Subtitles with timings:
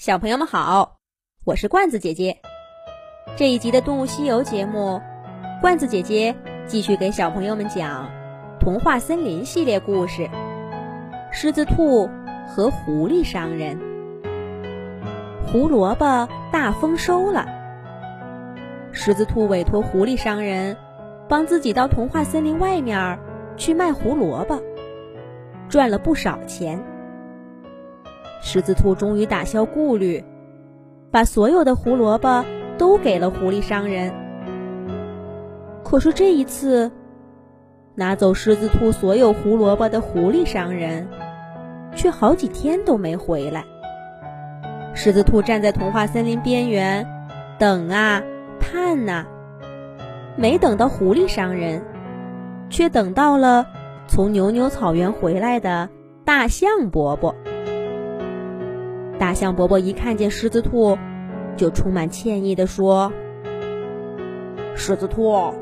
[0.00, 0.96] 小朋友们好，
[1.44, 2.38] 我是罐子姐姐。
[3.36, 4.98] 这一集的《动物西游》节目，
[5.60, 6.34] 罐子姐姐
[6.66, 8.06] 继续给小朋友们讲
[8.58, 10.22] 《童话森林》系列故事
[11.30, 12.08] 《狮子兔
[12.48, 13.78] 和狐狸商人》。
[15.46, 17.44] 胡萝卜大丰收了，
[18.92, 20.74] 狮子兔委托狐狸商人
[21.28, 23.18] 帮自己到童话森林外面
[23.58, 24.58] 去卖胡萝卜，
[25.68, 26.82] 赚了不少钱。
[28.40, 30.24] 狮子兔终于打消顾虑，
[31.10, 32.44] 把所有的胡萝卜
[32.78, 34.12] 都给了狐狸商人。
[35.84, 36.90] 可是这一次，
[37.94, 41.06] 拿走狮子兔所有胡萝卜的狐狸商人，
[41.94, 43.64] 却好几天都没回来。
[44.94, 47.06] 狮子兔站在童话森林边缘，
[47.58, 48.22] 等啊
[48.58, 49.26] 盼呐，
[50.36, 51.82] 没等到狐狸商人，
[52.70, 53.66] 却等到了
[54.06, 55.88] 从牛牛草原回来的
[56.24, 57.34] 大象伯伯。
[59.20, 60.96] 大象伯伯一看见狮子兔，
[61.54, 63.12] 就充满歉意地说
[64.74, 65.52] ：“狮子兔，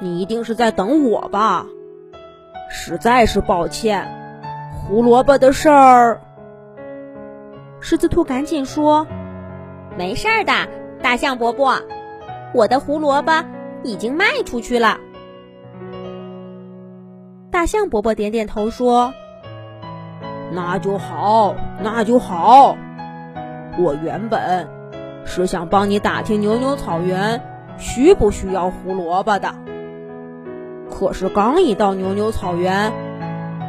[0.00, 1.64] 你一定是在等我吧？
[2.68, 4.08] 实在是抱歉，
[4.74, 6.20] 胡萝卜的事儿。”
[7.78, 9.06] 狮子兔赶紧说
[9.96, 10.52] ：“没事儿的，
[11.00, 11.80] 大象伯伯，
[12.52, 13.44] 我的胡萝卜
[13.84, 14.98] 已经卖出去了。”
[17.48, 19.14] 大象伯伯点点头说。
[20.52, 22.76] 那就好，那就好。
[23.78, 24.68] 我原本
[25.24, 27.40] 是想帮你打听牛牛草原
[27.78, 29.54] 需不需要胡萝卜的，
[30.90, 32.92] 可是刚一到牛牛草原，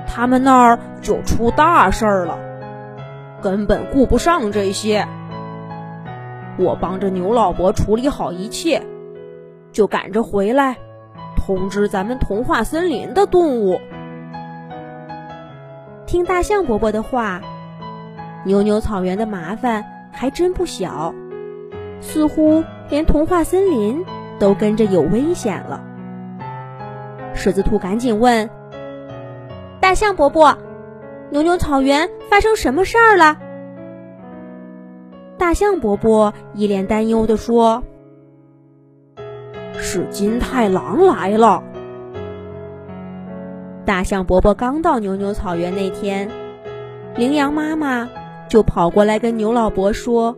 [0.05, 2.37] 他们那儿就出大事儿了，
[3.41, 5.07] 根本顾不上这些。
[6.57, 8.83] 我帮着牛老伯处理好一切，
[9.71, 10.75] 就赶着回来
[11.35, 13.79] 通知咱们童话森林的动物。
[16.13, 17.41] 听大象伯伯的话，
[18.45, 21.15] 牛牛草原的麻烦还真不小，
[22.01, 24.05] 似乎连童话森林
[24.37, 25.83] 都跟着有危险了。
[27.33, 28.47] 狮子兔赶紧问
[29.81, 30.55] ：“大象伯伯，
[31.31, 33.39] 牛牛草原发生什么事儿了？”
[35.39, 37.81] 大象伯伯一脸担忧地说
[39.73, 41.63] ：“是金太郎来了。”
[43.85, 46.29] 大象伯伯刚到牛牛草原那天，
[47.17, 48.09] 羚羊妈妈
[48.47, 50.37] 就跑过来跟牛老伯说，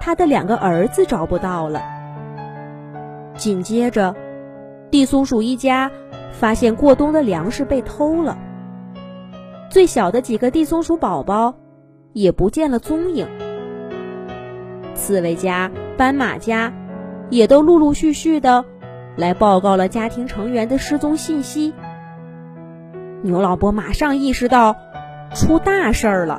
[0.00, 1.80] 他的两个儿子找不到了。
[3.36, 4.16] 紧接着，
[4.90, 5.90] 地松鼠一家
[6.32, 8.36] 发现过冬的粮食被偷了，
[9.70, 11.54] 最小的几个地松鼠宝宝
[12.14, 13.28] 也不见了踪影。
[14.94, 16.72] 刺猬家、斑马家
[17.30, 18.64] 也都陆陆续续的
[19.14, 21.72] 来报告了家庭成员的失踪信息。
[23.26, 24.76] 牛老伯马上意识到
[25.34, 26.38] 出大事儿了，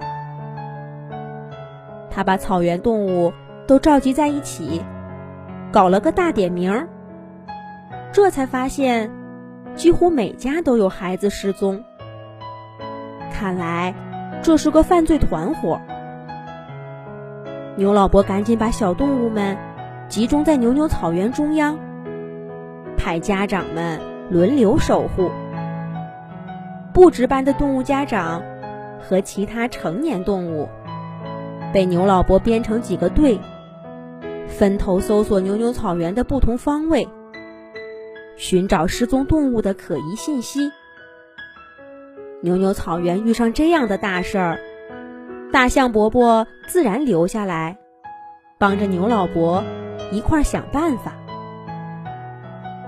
[2.09, 3.33] 他把草原动物
[3.67, 4.81] 都召集在一起，
[5.69, 6.87] 搞了个大点名儿，
[8.13, 9.11] 这才发现
[9.75, 11.83] 几乎每家都有孩子失踪。
[13.33, 13.93] 看来
[14.41, 15.81] 这是个犯罪团伙。
[17.75, 19.57] 牛老伯赶紧把小动物们
[20.07, 21.77] 集中在牛牛草原中央，
[22.95, 23.99] 派家长们
[24.29, 25.29] 轮流守护。
[26.97, 28.41] 不值班的动物家长
[28.99, 30.67] 和其他成年动物
[31.71, 33.39] 被牛老伯编成几个队，
[34.47, 37.07] 分头搜索牛牛草原的不同方位，
[38.35, 40.71] 寻找失踪动物的可疑信息。
[42.41, 44.59] 牛牛草原遇上这样的大事儿，
[45.53, 47.77] 大象伯伯自然留下来，
[48.57, 49.63] 帮着牛老伯
[50.11, 51.13] 一块儿想办法。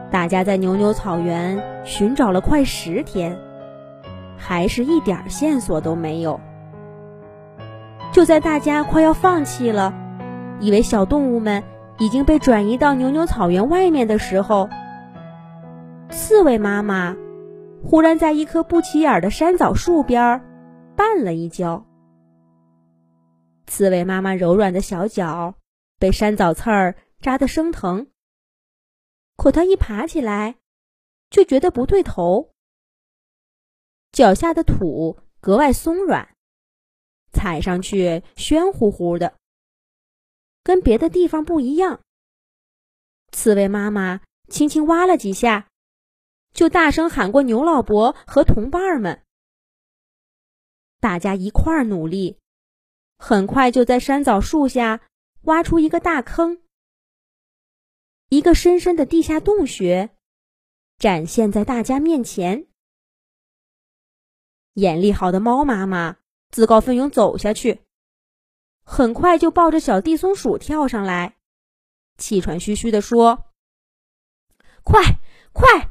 [0.10, 3.38] 大家在牛牛草原寻找了快十天。
[4.40, 6.40] 还是一点线索都没有。
[8.12, 9.94] 就在大家快要放弃了，
[10.60, 11.64] 以为小动物们
[12.00, 14.68] 已经被转移到牛牛草原外面的时候，
[16.10, 17.16] 刺猬妈妈
[17.84, 20.42] 忽然在一棵不起眼的山枣树边
[20.98, 21.86] 绊了一跤。
[23.68, 25.54] 刺猬妈妈柔软的小脚
[26.00, 28.08] 被山枣刺儿扎得生疼，
[29.38, 30.56] 可她一爬起来，
[31.30, 32.50] 却觉得不对头。
[34.12, 36.36] 脚下的土格外松软，
[37.32, 39.38] 踩上去暄乎乎的，
[40.64, 42.02] 跟别的地方不一样。
[43.32, 45.70] 刺猬妈妈轻轻挖了几下，
[46.54, 49.24] 就大声喊过牛老伯和同伴们。
[51.00, 52.40] 大家一块儿努力，
[53.18, 55.08] 很快就在山枣树下
[55.44, 56.62] 挖出一个大坑，
[58.30, 60.10] 一个深深的地下洞穴
[60.98, 62.69] 展现在大家面前。
[64.80, 66.18] 眼力好的猫妈妈
[66.50, 67.82] 自告奋勇走下去，
[68.84, 71.36] 很快就抱着小地松鼠跳上来，
[72.18, 73.46] 气喘吁吁地说
[74.84, 75.02] ：“快
[75.54, 75.90] 快，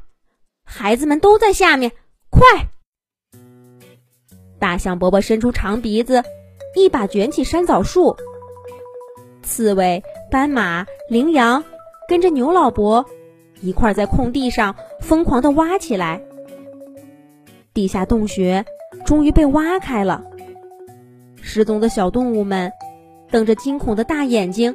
[0.64, 1.92] 孩子们都在下面，
[2.30, 2.40] 快！”
[4.58, 6.24] 大象伯伯伸出长鼻子，
[6.74, 8.16] 一把卷起山枣树。
[9.42, 11.62] 刺猬、斑马、羚羊
[12.08, 13.06] 跟着牛老伯
[13.60, 16.20] 一块在空地上疯狂地挖起来。
[17.72, 18.66] 地下洞穴
[19.08, 20.22] 终于被挖开了，
[21.40, 22.70] 失踪的小动物们
[23.30, 24.74] 瞪着惊恐的大眼睛，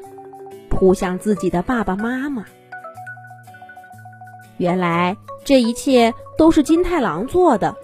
[0.72, 2.44] 扑向自己的爸爸妈妈。
[4.58, 5.16] 原来
[5.46, 7.76] 这一切都是金太郎做的。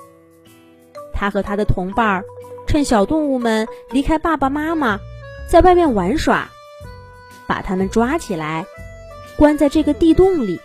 [1.14, 2.26] 他和他的同伴儿
[2.66, 4.98] 趁小动物们离开爸爸妈妈，
[5.48, 6.50] 在外面玩耍，
[7.46, 8.66] 把他们抓起来，
[9.38, 10.60] 关在这个地洞里，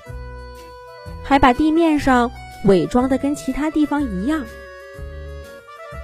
[1.22, 2.30] 还把地面上。
[2.64, 4.46] 伪装的跟其他地方一样。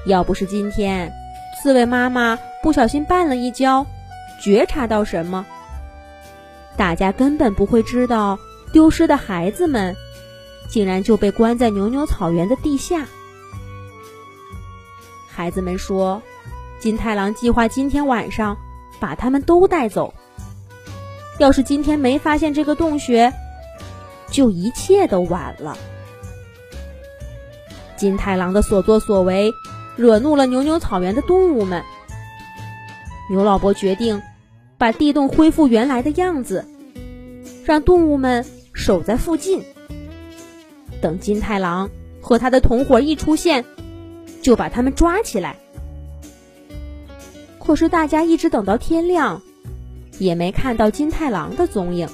[0.06, 1.12] 要不是今天
[1.60, 3.86] 刺猬妈妈不小心绊了一跤，
[4.40, 5.46] 觉察到什么，
[6.76, 8.38] 大家根本不会知道
[8.72, 9.94] 丢失的孩子们
[10.68, 13.06] 竟然就被关在牛牛草原的地下。
[15.28, 16.22] 孩子们说，
[16.78, 18.56] 金太郎计划今天晚上
[18.98, 20.14] 把他们都带走。
[21.38, 23.32] 要是今天没发现这个洞穴，
[24.30, 25.76] 就一切都晚了。
[27.96, 29.52] 金太郎的所作所为，
[30.00, 31.82] 惹怒了牛牛草原的动物们。
[33.28, 34.22] 牛老伯决定
[34.78, 36.66] 把地洞恢复原来的样子，
[37.66, 39.62] 让动物们守在附近。
[41.02, 41.90] 等金太郎
[42.22, 43.66] 和他的同伙一出现，
[44.40, 45.56] 就把他们抓起来。
[47.58, 49.42] 可是大家一直等到天亮，
[50.18, 52.08] 也没看到金太郎的踪影。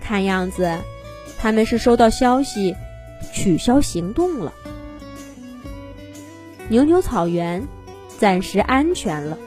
[0.00, 0.76] 看样子，
[1.38, 2.74] 他们是收到消息。
[3.32, 4.52] 取消行动了，
[6.68, 7.66] 牛牛草原
[8.18, 9.38] 暂时安全了。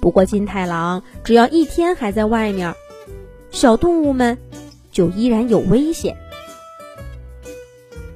[0.00, 2.74] 不过金太郎只要一天还在外面，
[3.50, 4.38] 小动物们
[4.90, 6.16] 就依然有危险。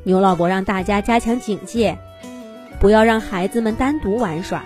[0.03, 1.99] 牛老伯让大家加强警戒，
[2.81, 4.65] 不要让孩子们单独玩耍。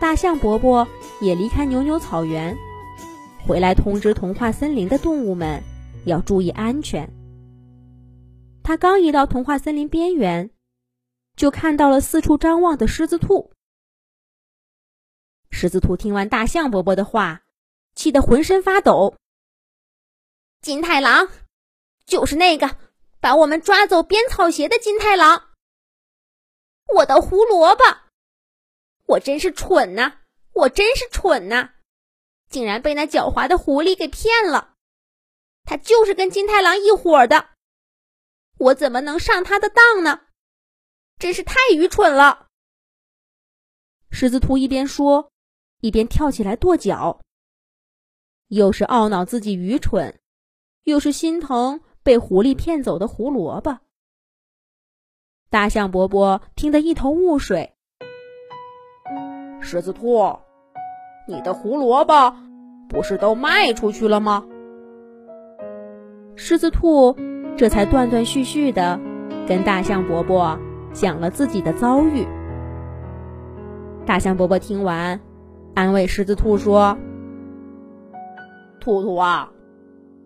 [0.00, 0.86] 大象伯伯
[1.20, 2.56] 也离开牛牛草原，
[3.46, 5.62] 回来通知童话森林的动物们
[6.04, 7.08] 要注意安全。
[8.62, 10.50] 他刚一到童话森林边缘，
[11.36, 13.52] 就看到了四处张望的狮子兔。
[15.50, 17.42] 狮子兔听完大象伯伯的话，
[17.94, 19.16] 气得浑身发抖。
[20.60, 21.28] 金太郎，
[22.06, 22.78] 就是那个
[23.20, 25.50] 把我们抓走编草鞋的金太郎。
[26.94, 27.84] 我的胡萝卜，
[29.06, 30.20] 我真是蠢呐！
[30.52, 31.74] 我真是蠢呐！
[32.48, 34.74] 竟然被那狡猾的狐狸给骗了。
[35.64, 37.50] 他就是跟金太郎一伙的。
[38.58, 40.25] 我怎么能上他的当呢？
[41.18, 42.46] 真是太愚蠢了！
[44.10, 45.30] 狮子兔一边说，
[45.80, 47.20] 一边跳起来跺脚，
[48.48, 50.20] 又是懊恼自己愚蠢，
[50.84, 53.78] 又是心疼被狐狸骗走的胡萝卜。
[55.48, 57.74] 大象伯伯听得一头雾水。
[59.60, 60.38] 狮子兔，
[61.26, 62.36] 你的胡萝卜
[62.88, 64.46] 不是都卖出去了吗？
[66.36, 67.16] 狮子兔。
[67.58, 69.00] 这才断断续续的
[69.48, 70.60] 跟大象伯伯
[70.96, 72.26] 讲了自己的遭遇。
[74.06, 75.20] 大象伯伯听完，
[75.74, 76.96] 安慰狮子兔说
[78.80, 79.50] ：“兔兔啊，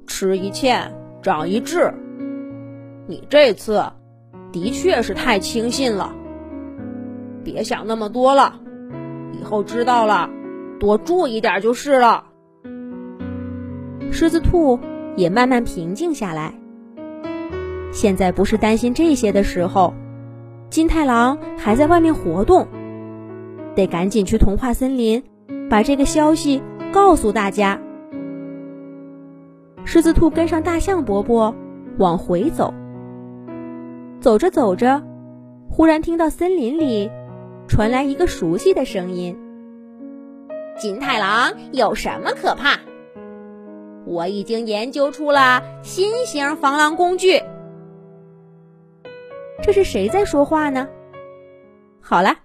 [0.06, 0.92] 吃一堑
[1.22, 1.92] 长一智，
[3.08, 3.84] 你这次
[4.52, 6.14] 的确是太轻信了，
[7.42, 8.60] 别想那么多了，
[9.32, 10.30] 以后知道了
[10.78, 12.26] 多注意点就是了。”
[14.12, 14.78] 狮子兔
[15.16, 16.54] 也慢慢平静下来。
[17.92, 19.94] 现在不是担心这些的时候，
[20.70, 22.68] 金太郎还在外面活动，
[23.74, 25.24] 得赶紧去童话森林，
[25.68, 26.62] 把这个消息
[26.92, 27.80] 告诉大家。
[29.84, 31.52] 狮子兔跟上大象伯伯
[31.98, 32.72] 往回走，
[34.20, 35.02] 走着走着，
[35.68, 37.10] 忽然听到森林里
[37.66, 39.36] 传来一个熟悉的声音
[40.78, 42.78] ：“金太郎有什么可怕？
[44.06, 47.42] 我已经研究出了新型防狼工具。”
[49.62, 50.88] 这是谁在说话呢？
[52.00, 52.40] 好了，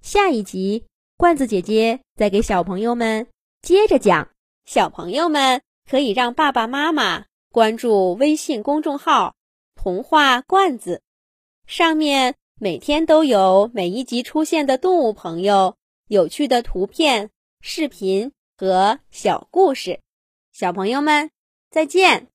[0.00, 0.84] 下一集
[1.16, 3.26] 罐子姐姐再给小朋友们
[3.62, 4.30] 接着讲。
[4.64, 9.36] 小朋友们可以让爸爸妈妈关注微信公众号
[9.76, 11.02] “童话罐子”，
[11.68, 15.76] 上面每天都有每一集出现的动物朋友、
[16.08, 20.00] 有趣的图片、视频和小故事。
[20.52, 21.30] 小朋友们
[21.70, 22.26] 再见。